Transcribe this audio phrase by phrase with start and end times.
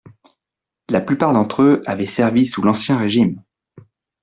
[0.89, 3.43] La plupart d'entre eux avaient servi sous l'ancien régime.